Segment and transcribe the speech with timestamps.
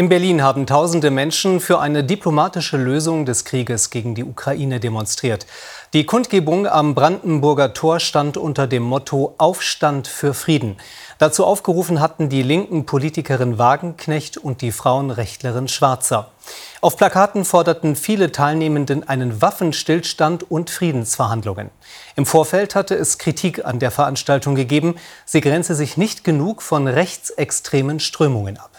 [0.00, 5.46] In Berlin haben tausende Menschen für eine diplomatische Lösung des Krieges gegen die Ukraine demonstriert.
[5.92, 10.78] Die Kundgebung am Brandenburger Tor stand unter dem Motto Aufstand für Frieden.
[11.18, 16.30] Dazu aufgerufen hatten die linken Politikerin Wagenknecht und die Frauenrechtlerin Schwarzer.
[16.80, 21.68] Auf Plakaten forderten viele Teilnehmenden einen Waffenstillstand und Friedensverhandlungen.
[22.16, 24.94] Im Vorfeld hatte es Kritik an der Veranstaltung gegeben.
[25.26, 28.70] Sie grenze sich nicht genug von rechtsextremen Strömungen ab.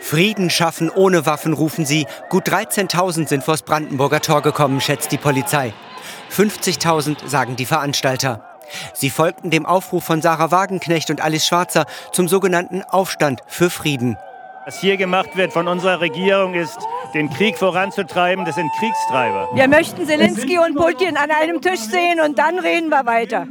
[0.00, 2.06] Frieden schaffen ohne Waffen, rufen sie.
[2.28, 5.72] Gut 13.000 sind vors Brandenburger Tor gekommen, schätzt die Polizei.
[6.30, 8.44] 50.000 sagen die Veranstalter.
[8.94, 14.16] Sie folgten dem Aufruf von Sarah Wagenknecht und Alice Schwarzer zum sogenannten Aufstand für Frieden.
[14.64, 16.78] Was hier gemacht wird von unserer Regierung ist,
[17.12, 18.44] den Krieg voranzutreiben.
[18.44, 19.48] Das sind Kriegstreiber.
[19.54, 23.46] Wir möchten Zelensky und Putin an einem Tisch sehen und dann reden wir weiter.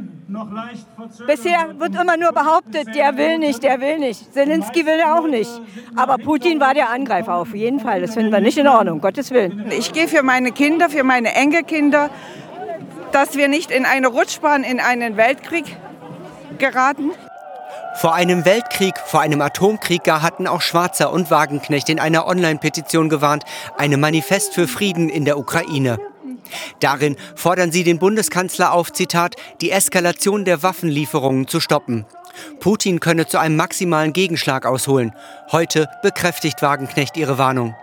[1.26, 4.32] Bisher wird immer nur behauptet, der will nicht, der will nicht.
[4.32, 5.50] Zelensky will ja auch nicht.
[5.94, 8.00] Aber Putin war der Angreifer auf jeden Fall.
[8.00, 9.70] Das finden wir nicht in Ordnung, Gottes Willen.
[9.70, 12.10] Ich gehe für meine Kinder, für meine Enkelkinder,
[13.12, 15.64] dass wir nicht in eine Rutschbahn, in einen Weltkrieg
[16.58, 17.12] geraten.
[17.98, 23.08] Vor einem Weltkrieg, vor einem Atomkrieg gar hatten auch Schwarzer und Wagenknecht in einer Online-Petition
[23.08, 23.44] gewarnt,
[23.78, 25.98] einem Manifest für Frieden in der Ukraine.
[26.80, 32.04] Darin fordern sie den Bundeskanzler auf, Zitat, die Eskalation der Waffenlieferungen zu stoppen.
[32.60, 35.12] Putin könne zu einem maximalen Gegenschlag ausholen.
[35.50, 37.74] Heute bekräftigt Wagenknecht ihre Warnung.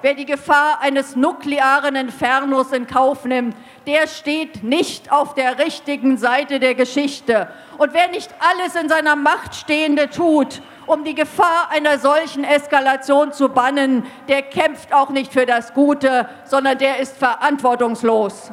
[0.00, 3.56] Wer die Gefahr eines nuklearen Infernos in Kauf nimmt,
[3.88, 7.48] der steht nicht auf der richtigen Seite der Geschichte.
[7.78, 13.32] Und wer nicht alles in seiner Macht Stehende tut, um die Gefahr einer solchen Eskalation
[13.32, 18.52] zu bannen, der kämpft auch nicht für das Gute, sondern der ist verantwortungslos.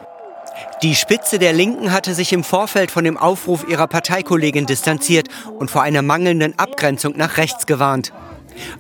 [0.82, 5.28] Die Spitze der Linken hatte sich im Vorfeld von dem Aufruf ihrer Parteikollegin distanziert
[5.60, 8.14] und vor einer mangelnden Abgrenzung nach rechts gewarnt.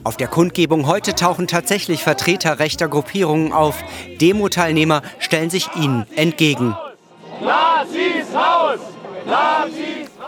[0.03, 3.83] Auf der Kundgebung heute tauchen tatsächlich Vertreter rechter Gruppierungen auf.
[4.21, 6.75] Demo-Teilnehmer stellen sich ihnen entgegen.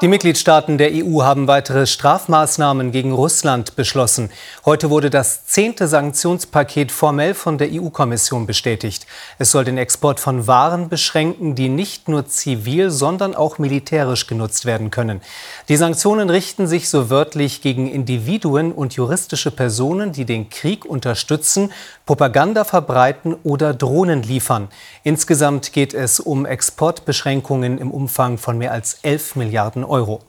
[0.02, 4.30] Die Mitgliedstaaten der EU haben weitere Strafmaßnahmen gegen Russland beschlossen.
[4.63, 9.07] Heute wurde das zehnte Sanktionspaket formell von der EU-Kommission bestätigt.
[9.40, 14.66] Es soll den Export von Waren beschränken, die nicht nur zivil, sondern auch militärisch genutzt
[14.66, 15.22] werden können.
[15.68, 21.72] Die Sanktionen richten sich so wörtlich gegen Individuen und juristische Personen, die den Krieg unterstützen,
[22.06, 24.68] Propaganda verbreiten oder Drohnen liefern.
[25.03, 30.22] Insgesamt geht es um Exportbeschränkungen im Umfang von mehr als 11 Milliarden Euro.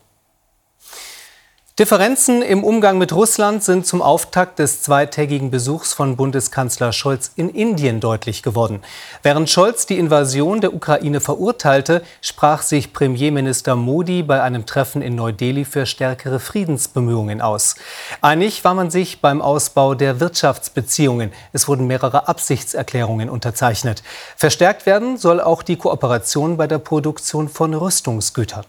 [1.79, 7.49] Differenzen im Umgang mit Russland sind zum Auftakt des zweitägigen Besuchs von Bundeskanzler Scholz in
[7.49, 8.83] Indien deutlich geworden.
[9.23, 15.15] Während Scholz die Invasion der Ukraine verurteilte, sprach sich Premierminister Modi bei einem Treffen in
[15.15, 17.77] Neu-Delhi für stärkere Friedensbemühungen aus.
[18.23, 21.31] Einig war man sich beim Ausbau der Wirtschaftsbeziehungen.
[21.53, 24.03] Es wurden mehrere Absichtserklärungen unterzeichnet.
[24.37, 28.65] Verstärkt werden soll auch die Kooperation bei der Produktion von Rüstungsgütern.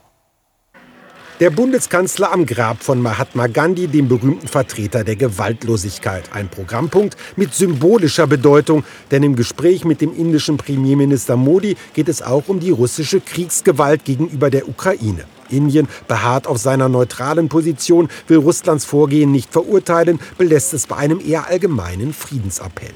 [1.40, 6.34] Der Bundeskanzler am Grab von Mahatma Gandhi, dem berühmten Vertreter der Gewaltlosigkeit.
[6.34, 12.22] Ein Programmpunkt mit symbolischer Bedeutung, denn im Gespräch mit dem indischen Premierminister Modi geht es
[12.22, 15.24] auch um die russische Kriegsgewalt gegenüber der Ukraine.
[15.50, 21.22] Indien beharrt auf seiner neutralen Position, will Russlands Vorgehen nicht verurteilen, belässt es bei einem
[21.26, 22.92] eher allgemeinen Friedensappell.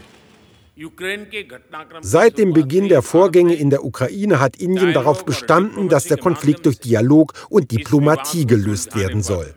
[2.01, 6.65] Seit dem Beginn der Vorgänge in der Ukraine hat Indien darauf bestanden, dass der Konflikt
[6.65, 9.53] durch Dialog und Diplomatie gelöst werden soll.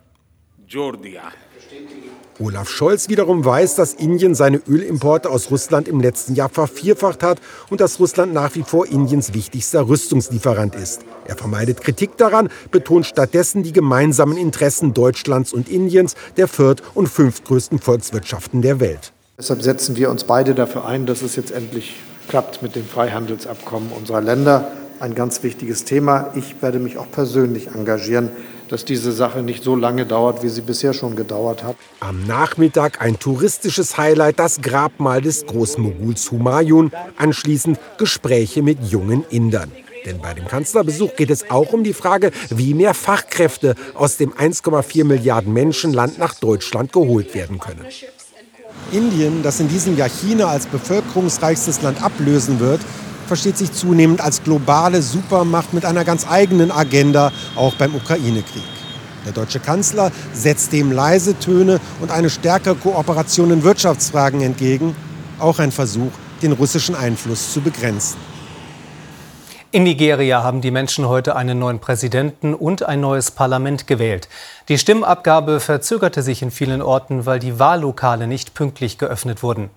[2.39, 7.41] Olaf Scholz wiederum weiß, dass Indien seine Ölimporte aus Russland im letzten Jahr vervierfacht hat
[7.71, 11.01] und dass Russland nach wie vor Indiens wichtigster Rüstungslieferant ist.
[11.25, 17.09] Er vermeidet Kritik daran, betont stattdessen die gemeinsamen Interessen Deutschlands und Indiens, der viert- und
[17.09, 19.13] fünftgrößten Volkswirtschaften der Welt.
[19.39, 21.93] Deshalb setzen wir uns beide dafür ein, dass es jetzt endlich
[22.27, 24.71] klappt mit dem Freihandelsabkommen unserer Länder.
[24.99, 26.31] Ein ganz wichtiges Thema.
[26.33, 28.31] Ich werde mich auch persönlich engagieren,
[28.67, 31.75] dass diese Sache nicht so lange dauert, wie sie bisher schon gedauert hat.
[31.99, 36.91] Am Nachmittag ein touristisches Highlight, das Grabmal des Großmoguls Humayun.
[37.17, 39.71] Anschließend Gespräche mit jungen Indern.
[40.07, 44.33] Denn bei dem Kanzlerbesuch geht es auch um die Frage, wie mehr Fachkräfte aus dem
[44.33, 47.85] 1,4 Milliarden Menschenland nach Deutschland geholt werden können.
[48.91, 52.81] Indien, das in diesem Jahr China als bevölkerungsreichstes Land ablösen wird,
[53.27, 58.63] versteht sich zunehmend als globale Supermacht mit einer ganz eigenen Agenda, auch beim Ukraine-Krieg.
[59.25, 64.95] Der deutsche Kanzler setzt dem leise Töne und eine stärkere Kooperation in Wirtschaftsfragen entgegen.
[65.37, 68.17] Auch ein Versuch, den russischen Einfluss zu begrenzen.
[69.69, 74.29] In Nigeria haben die Menschen heute einen neuen Präsidenten und ein neues Parlament gewählt.
[74.69, 79.69] Die Stimmabgabe verzögerte sich in vielen Orten, weil die Wahllokale nicht pünktlich geöffnet wurden.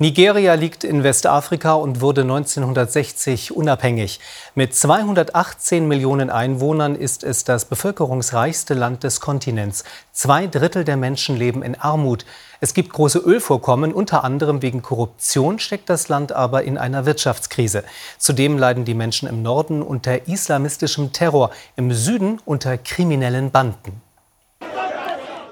[0.00, 4.20] Nigeria liegt in Westafrika und wurde 1960 unabhängig.
[4.54, 9.82] Mit 218 Millionen Einwohnern ist es das bevölkerungsreichste Land des Kontinents.
[10.12, 12.24] Zwei Drittel der Menschen leben in Armut.
[12.60, 17.82] Es gibt große Ölvorkommen, unter anderem wegen Korruption steckt das Land aber in einer Wirtschaftskrise.
[18.18, 24.00] Zudem leiden die Menschen im Norden unter islamistischem Terror, im Süden unter kriminellen Banden.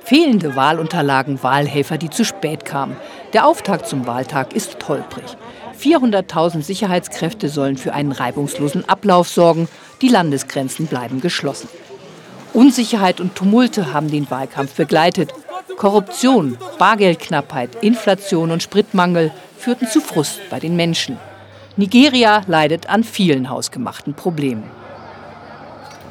[0.06, 2.96] Fehlende Wahlunterlagen, Wahlhelfer, die zu spät kamen.
[3.32, 5.24] Der Auftakt zum Wahltag ist holprig.
[5.76, 9.68] 400.000 Sicherheitskräfte sollen für einen reibungslosen Ablauf sorgen.
[10.02, 11.68] Die Landesgrenzen bleiben geschlossen.
[12.52, 15.34] Unsicherheit und Tumulte haben den Wahlkampf begleitet.
[15.76, 21.18] Korruption, Bargeldknappheit, Inflation und Spritmangel führten zu Frust bei den Menschen.
[21.76, 24.70] Nigeria leidet an vielen hausgemachten Problemen.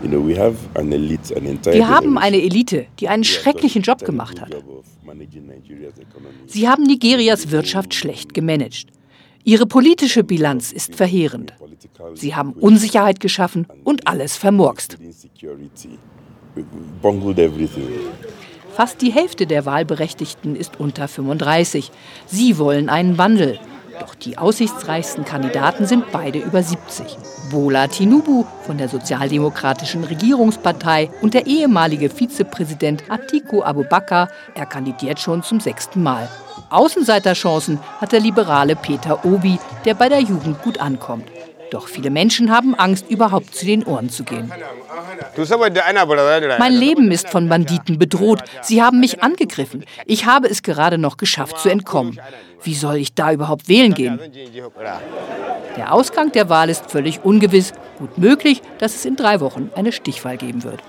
[0.01, 4.55] Wir haben eine Elite, die einen schrecklichen Job gemacht hat.
[6.47, 8.87] Sie haben Nigerias Wirtschaft schlecht gemanagt.
[9.43, 11.53] Ihre politische Bilanz ist verheerend.
[12.15, 14.97] Sie haben Unsicherheit geschaffen und alles vermurkst.
[18.73, 21.91] Fast die Hälfte der Wahlberechtigten ist unter 35.
[22.25, 23.59] Sie wollen einen Wandel.
[23.99, 27.17] Doch die aussichtsreichsten Kandidaten sind beide über 70.
[27.51, 35.43] Bola Tinubu von der sozialdemokratischen Regierungspartei und der ehemalige Vizepräsident Atiku Abubakar, er kandidiert schon
[35.43, 36.27] zum sechsten Mal.
[36.69, 41.34] Außenseiterchancen hat der liberale Peter Obi, der bei der Jugend gut ankommt.
[41.71, 44.51] Doch viele Menschen haben Angst, überhaupt zu den Ohren zu gehen.
[46.59, 48.43] Mein Leben ist von Banditen bedroht.
[48.61, 49.85] Sie haben mich angegriffen.
[50.05, 52.19] Ich habe es gerade noch geschafft zu entkommen.
[52.63, 54.19] Wie soll ich da überhaupt wählen gehen?
[55.77, 57.73] Der Ausgang der Wahl ist völlig ungewiss.
[57.99, 60.81] Gut möglich, dass es in drei Wochen eine Stichwahl geben wird.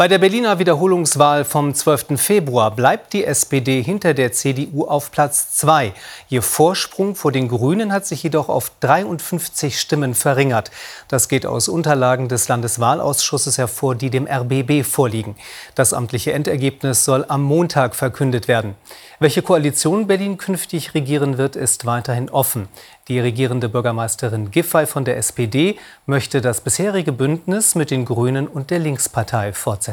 [0.00, 2.18] Bei der Berliner Wiederholungswahl vom 12.
[2.18, 5.92] Februar bleibt die SPD hinter der CDU auf Platz 2.
[6.30, 10.70] Ihr Vorsprung vor den Grünen hat sich jedoch auf 53 Stimmen verringert.
[11.08, 15.36] Das geht aus Unterlagen des Landeswahlausschusses hervor, die dem RBB vorliegen.
[15.74, 18.76] Das amtliche Endergebnis soll am Montag verkündet werden.
[19.18, 22.68] Welche Koalition Berlin künftig regieren wird, ist weiterhin offen.
[23.08, 28.70] Die regierende Bürgermeisterin Giffey von der SPD möchte das bisherige Bündnis mit den Grünen und
[28.70, 29.89] der Linkspartei fortsetzen.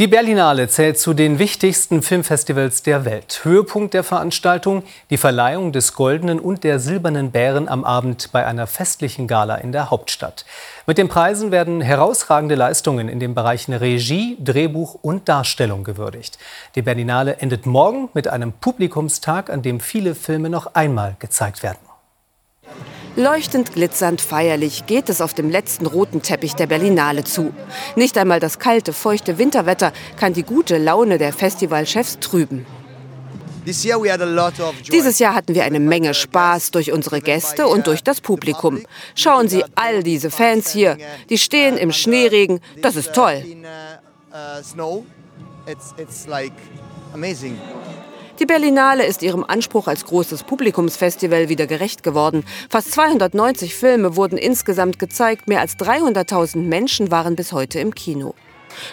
[0.00, 3.40] Die Berlinale zählt zu den wichtigsten Filmfestivals der Welt.
[3.42, 8.66] Höhepunkt der Veranstaltung die Verleihung des Goldenen und der Silbernen Bären am Abend bei einer
[8.66, 10.46] festlichen Gala in der Hauptstadt.
[10.86, 16.38] Mit den Preisen werden herausragende Leistungen in den Bereichen Regie, Drehbuch und Darstellung gewürdigt.
[16.76, 21.89] Die Berlinale endet morgen mit einem Publikumstag, an dem viele Filme noch einmal gezeigt werden.
[23.16, 27.52] Leuchtend, glitzernd, feierlich geht es auf dem letzten roten Teppich der Berlinale zu.
[27.96, 32.66] Nicht einmal das kalte, feuchte Winterwetter kann die gute Laune der Festivalchefs trüben.
[34.90, 38.82] Dieses Jahr hatten wir eine Menge Spaß durch unsere Gäste und durch das Publikum.
[39.14, 40.96] Schauen Sie all diese Fans hier,
[41.28, 43.44] die stehen im Schneeregen, das ist toll.
[48.40, 52.42] Die Berlinale ist ihrem Anspruch als großes Publikumsfestival wieder gerecht geworden.
[52.70, 58.34] Fast 290 Filme wurden insgesamt gezeigt, mehr als 300.000 Menschen waren bis heute im Kino.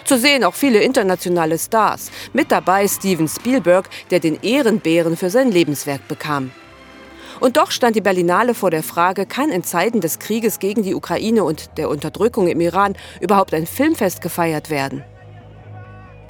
[0.04, 2.10] Zu sehen auch viele internationale Stars.
[2.34, 6.50] Mit dabei Steven Spielberg, der den Ehrenbären für sein Lebenswerk bekam.
[7.40, 10.94] Und doch stand die Berlinale vor der Frage, kann in Zeiten des Krieges gegen die
[10.94, 15.04] Ukraine und der Unterdrückung im Iran überhaupt ein Filmfest gefeiert werden?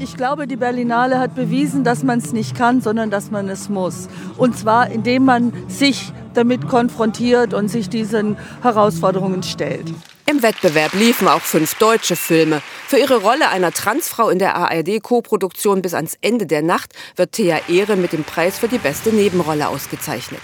[0.01, 3.69] Ich glaube, die Berlinale hat bewiesen, dass man es nicht kann, sondern dass man es
[3.69, 4.07] muss.
[4.37, 9.93] Und zwar, indem man sich damit konfrontiert und sich diesen Herausforderungen stellt.
[10.27, 12.63] Im Wettbewerb liefen auch fünf deutsche Filme.
[12.87, 17.59] Für ihre Rolle einer Transfrau in der ARD-Koproduktion bis ans Ende der Nacht wird Thea
[17.69, 20.43] Ehre mit dem Preis für die beste Nebenrolle ausgezeichnet.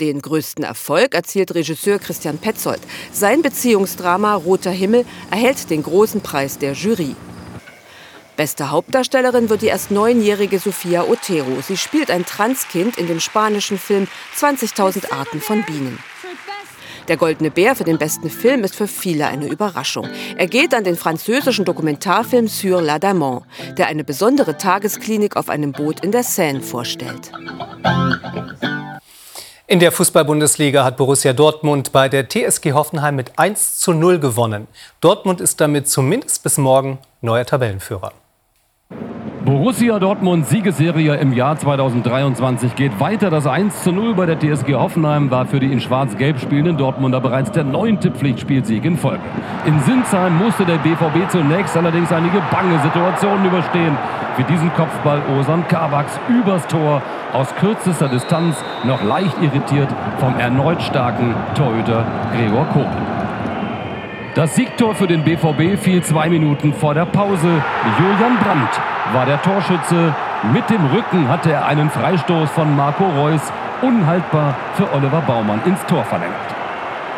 [0.00, 2.80] Den größten Erfolg erzielt Regisseur Christian Petzold.
[3.12, 7.14] Sein Beziehungsdrama Roter Himmel erhält den großen Preis der Jury.
[8.36, 11.60] Beste Hauptdarstellerin wird die erst neunjährige Sofia Otero.
[11.62, 15.98] Sie spielt ein Transkind in dem spanischen Film 20.000 Arten von Bienen.
[17.06, 20.08] Der Goldene Bär für den besten Film ist für viele eine Überraschung.
[20.36, 23.42] Er geht an den französischen Dokumentarfilm Sur l'Adamant,
[23.76, 27.30] der eine besondere Tagesklinik auf einem Boot in der Seine vorstellt.
[29.66, 34.66] In der Fußball-Bundesliga hat Borussia Dortmund bei der TSG Hoffenheim mit 1 zu 0 gewonnen.
[35.00, 38.12] Dortmund ist damit zumindest bis morgen neuer Tabellenführer.
[39.44, 43.28] Borussia Dortmund Siegesserie im Jahr 2023 geht weiter.
[43.28, 47.20] Das 1 zu 0 bei der TSG Hoffenheim war für die in schwarz-gelb spielenden Dortmunder
[47.20, 49.20] bereits der neunte Pflichtspielsieg in Folge.
[49.66, 53.98] In Sinsheim musste der BVB zunächst allerdings einige bange Situationen überstehen.
[54.38, 57.02] Wie diesen Kopfball Osan Kabaks übers Tor
[57.34, 59.88] aus kürzester Distanz noch leicht irritiert
[60.20, 62.96] vom erneut starken Torhüter Gregor Kobel.
[64.34, 67.62] Das Siegtor für den BVB fiel zwei Minuten vor der Pause.
[67.98, 70.14] Julian Brandt war der Torschütze.
[70.52, 73.40] Mit dem Rücken hatte er einen Freistoß von Marco Reus
[73.82, 76.43] unhaltbar für Oliver Baumann ins Tor verlängert.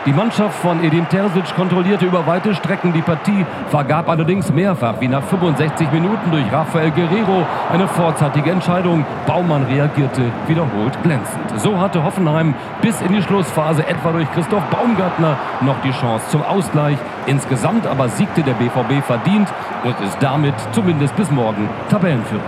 [0.06, 5.08] Die Mannschaft von Edin Terzic kontrollierte über weite Strecken die Partie, vergab allerdings mehrfach, wie
[5.08, 9.04] nach 65 Minuten durch Rafael Guerrero, eine vorzeitige Entscheidung.
[9.26, 11.58] Baumann reagierte wiederholt glänzend.
[11.58, 16.42] So hatte Hoffenheim bis in die Schlussphase etwa durch Christoph Baumgartner noch die Chance zum
[16.44, 16.98] Ausgleich.
[17.26, 19.48] Insgesamt aber siegte der BVB verdient
[19.82, 22.42] und ist damit zumindest bis morgen Tabellenführer.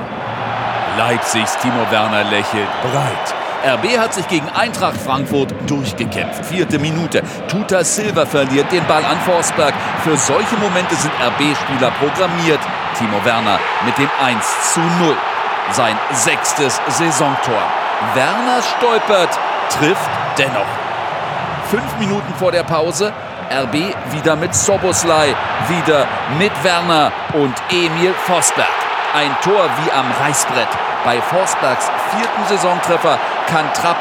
[0.96, 3.37] Leipzigs Timo Werner lächelt breit.
[3.64, 6.46] RB hat sich gegen Eintracht Frankfurt durchgekämpft.
[6.46, 7.22] Vierte Minute.
[7.48, 9.74] Tuta Silva verliert den Ball an Forsberg.
[10.04, 12.60] Für solche Momente sind RB-Spieler programmiert.
[12.96, 15.16] Timo Werner mit dem 1 zu 0.
[15.72, 17.62] Sein sechstes Saisontor.
[18.14, 19.36] Werner stolpert,
[19.70, 20.66] trifft dennoch.
[21.68, 23.12] Fünf Minuten vor der Pause.
[23.50, 25.34] RB wieder mit Soboslai,
[25.68, 26.06] wieder
[26.38, 28.68] mit Werner und Emil Forsberg.
[29.14, 30.87] Ein Tor wie am Reißbrett.
[31.08, 33.96] Bei Forsbergs vierten Saisontreffer kann Trapp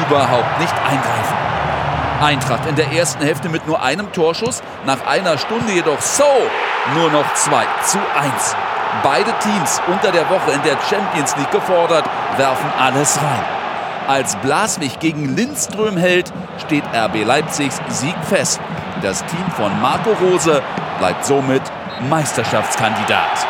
[0.00, 1.36] überhaupt nicht eingreifen.
[2.22, 6.24] Eintracht in der ersten Hälfte mit nur einem Torschuss, nach einer Stunde jedoch so
[6.94, 8.56] nur noch 2 zu 1.
[9.02, 12.06] Beide Teams unter der Woche in der Champions League gefordert,
[12.38, 13.44] werfen alles rein.
[14.08, 16.32] Als Blaswig gegen Lindström hält,
[16.64, 18.62] steht RB Leipzigs Sieg fest.
[19.02, 20.62] Das Team von Marco Rose
[20.98, 21.60] bleibt somit
[22.08, 23.46] Meisterschaftskandidat.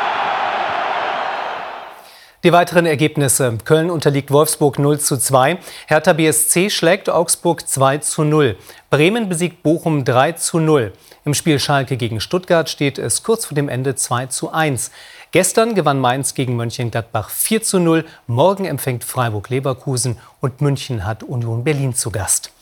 [2.47, 3.59] Die weiteren Ergebnisse.
[3.65, 5.59] Köln unterliegt Wolfsburg 0 zu 2.
[5.89, 8.57] Hertha BSC schlägt Augsburg 2 zu 0.
[8.89, 10.93] Bremen besiegt Bochum 3 zu 0.
[11.25, 14.93] Im Spiel Schalke gegen Stuttgart steht es kurz vor dem Ende 2 zu 1.
[15.33, 18.05] Gestern gewann Mainz gegen Mönchengladbach 4 zu 0.
[18.29, 22.53] Morgen empfängt Freiburg Leverkusen und München hat Union Berlin zu Gast.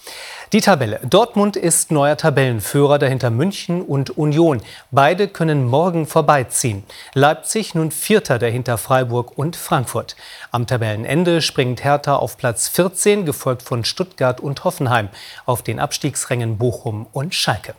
[0.55, 1.01] Die Tabelle.
[1.03, 4.63] Dortmund ist neuer Tabellenführer, dahinter München und Union.
[4.93, 6.85] Beide können morgen vorbeiziehen.
[7.13, 10.15] Leipzig nun Vierter, dahinter Freiburg und Frankfurt.
[10.53, 15.09] Am Tabellenende springt Hertha auf Platz 14, gefolgt von Stuttgart und Hoffenheim.
[15.45, 17.75] Auf den Abstiegsrängen Bochum und Schalke.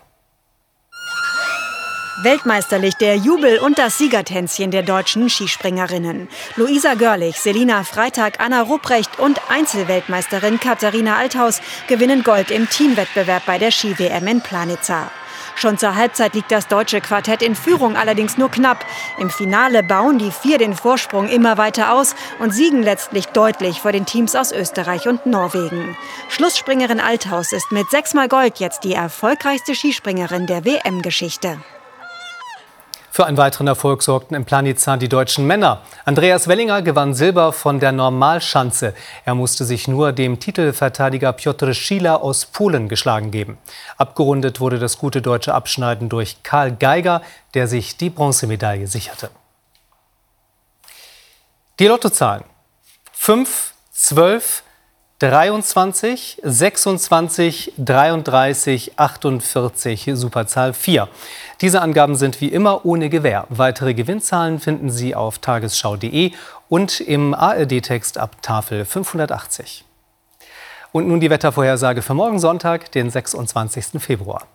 [2.23, 6.29] Weltmeisterlich der Jubel und das Siegertänzchen der deutschen Skispringerinnen.
[6.55, 13.57] Luisa Görlich, Selina Freitag, Anna Rupprecht und Einzelweltmeisterin Katharina Althaus gewinnen Gold im Teamwettbewerb bei
[13.57, 15.11] der Ski-WM in Planitza.
[15.55, 18.85] Schon zur Halbzeit liegt das deutsche Quartett in Führung, allerdings nur knapp.
[19.19, 23.91] Im Finale bauen die vier den Vorsprung immer weiter aus und siegen letztlich deutlich vor
[23.91, 25.97] den Teams aus Österreich und Norwegen.
[26.29, 31.57] Schlussspringerin Althaus ist mit sechsmal Gold jetzt die erfolgreichste Skispringerin der WM-Geschichte.
[33.15, 35.83] Für einen weiteren Erfolg sorgten im Planitza die deutschen Männer.
[36.03, 38.93] Andreas Wellinger gewann Silber von der Normalschanze.
[39.23, 43.57] Er musste sich nur dem Titelverteidiger Piotr Schila aus Polen geschlagen geben.
[43.95, 47.21] Abgerundet wurde das gute deutsche Abschneiden durch Karl Geiger,
[47.53, 49.29] der sich die Bronzemedaille sicherte.
[51.79, 52.43] Die Lottozahlen
[53.13, 54.61] 5, 12,
[55.19, 61.07] 23, 26, 33, 48, Superzahl 4.
[61.61, 63.47] Diese Angaben sind wie immer ohne Gewähr.
[63.47, 66.33] Weitere Gewinnzahlen finden Sie auf tagesschau.de
[66.67, 69.85] und im ARD-Text ab Tafel 580.
[70.91, 74.01] Und nun die Wettervorhersage für morgen Sonntag, den 26.
[74.01, 74.45] Februar.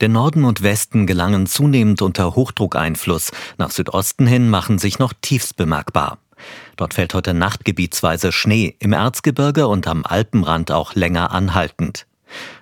[0.00, 3.30] Der Norden und Westen gelangen zunehmend unter Hochdruckeinfluss.
[3.58, 6.18] Nach Südosten hin machen sich noch Tiefs bemerkbar.
[6.76, 12.06] Dort fällt heute Nacht gebietsweise Schnee, im Erzgebirge und am Alpenrand auch länger anhaltend.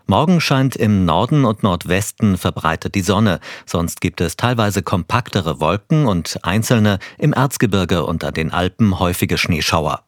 [0.06, 6.06] Morgen scheint im Norden und Nordwesten verbreitet die Sonne, sonst gibt es teilweise kompaktere Wolken
[6.06, 10.02] und einzelne im Erzgebirge und an den Alpen häufige Schneeschauer.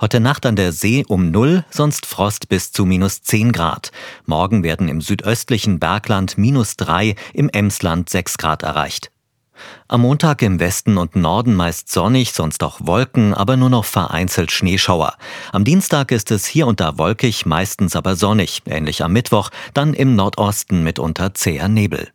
[0.00, 3.92] Heute Nacht an der See um Null, sonst Frost bis zu minus 10 Grad.
[4.26, 9.10] Morgen werden im südöstlichen Bergland minus 3, im Emsland 6 Grad erreicht.
[9.88, 14.50] Am Montag im Westen und Norden meist sonnig, sonst auch Wolken, aber nur noch vereinzelt
[14.50, 15.14] Schneeschauer.
[15.52, 19.94] Am Dienstag ist es hier und da wolkig, meistens aber sonnig, ähnlich am Mittwoch, dann
[19.94, 22.08] im Nordosten mitunter zäher Nebel.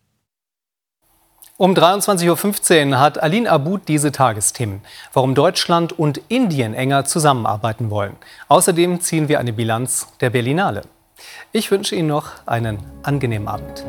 [1.58, 4.80] Um 23.15 Uhr hat Aline Abud diese Tagesthemen,
[5.12, 8.16] warum Deutschland und Indien enger zusammenarbeiten wollen.
[8.48, 10.84] Außerdem ziehen wir eine Bilanz der Berlinale.
[11.52, 13.84] Ich wünsche Ihnen noch einen angenehmen Abend.